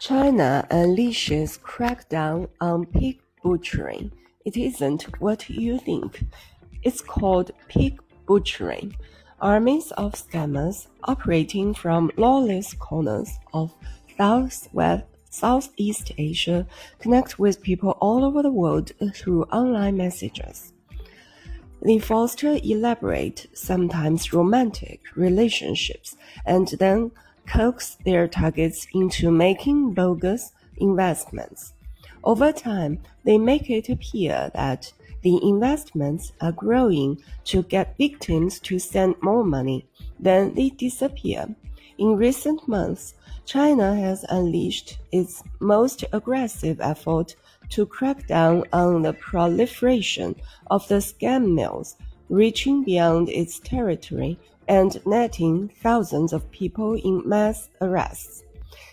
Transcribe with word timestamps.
China 0.00 0.66
unleashes 0.70 1.58
crackdown 1.60 2.48
on 2.60 2.86
pig 2.86 3.20
butchering. 3.42 4.10
It 4.44 4.56
isn't 4.56 5.20
what 5.20 5.48
you 5.48 5.78
think. 5.78 6.24
It's 6.82 7.00
called 7.00 7.50
pig 7.68 8.00
butchering. 8.26 8.94
Armies 9.40 9.90
of 9.92 10.12
scammers 10.12 10.86
operating 11.04 11.74
from 11.74 12.10
lawless 12.16 12.74
corners 12.74 13.38
of 13.52 13.72
Southwest, 14.16 15.04
Southeast 15.30 16.12
Asia 16.16 16.66
connect 17.00 17.38
with 17.38 17.60
people 17.60 17.92
all 18.00 18.24
over 18.24 18.42
the 18.42 18.52
world 18.52 18.92
through 19.14 19.42
online 19.44 19.96
messages. 19.96 20.72
They 21.82 21.98
foster 21.98 22.58
elaborate, 22.62 23.46
sometimes 23.52 24.32
romantic 24.32 25.00
relationships 25.16 26.16
and 26.46 26.68
then 26.78 27.10
coax 27.46 27.96
their 28.04 28.28
targets 28.28 28.86
into 28.94 29.30
making 29.30 29.94
bogus 29.94 30.52
investments. 30.78 31.74
Over 32.22 32.52
time, 32.52 33.00
they 33.24 33.38
make 33.38 33.70
it 33.70 33.88
appear 33.88 34.50
that 34.54 34.92
the 35.22 35.40
investments 35.42 36.32
are 36.40 36.52
growing 36.52 37.22
to 37.44 37.62
get 37.62 37.96
victims 37.96 38.60
to 38.60 38.78
send 38.78 39.14
more 39.22 39.44
money. 39.44 39.86
Then 40.20 40.54
they 40.54 40.70
disappear. 40.70 41.54
In 41.98 42.16
recent 42.16 42.66
months, 42.66 43.14
China 43.46 43.94
has 43.94 44.24
unleashed 44.28 44.98
its 45.12 45.42
most 45.60 46.04
aggressive 46.12 46.80
effort 46.80 47.36
to 47.70 47.86
crack 47.86 48.26
down 48.26 48.64
on 48.72 49.02
the 49.02 49.12
proliferation 49.14 50.34
of 50.70 50.86
the 50.88 50.96
scam 50.96 51.54
mills, 51.54 51.96
reaching 52.28 52.84
beyond 52.84 53.28
its 53.28 53.60
territory 53.60 54.38
and 54.68 55.04
netting 55.06 55.68
thousands 55.82 56.32
of 56.32 56.50
people 56.50 56.94
in 56.94 57.22
mass 57.28 57.68
arrests. 57.80 58.44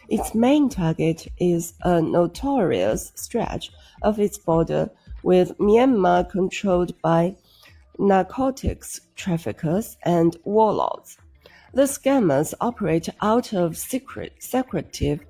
Its 0.09 0.35
main 0.35 0.67
target 0.69 1.27
is 1.39 1.73
a 1.83 2.01
notorious 2.01 3.11
stretch 3.15 3.71
of 4.01 4.19
its 4.19 4.37
border 4.37 4.89
with 5.23 5.57
Myanmar 5.57 6.29
controlled 6.29 6.99
by 7.01 7.35
narcotics 7.97 8.99
traffickers 9.15 9.97
and 10.03 10.35
warlords. 10.43 11.17
The 11.73 11.83
scammers 11.83 12.53
operate 12.59 13.07
out 13.21 13.53
of 13.53 13.77
secret, 13.77 14.33
secretive 14.39 15.21